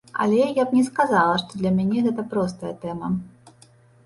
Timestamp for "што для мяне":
1.41-1.99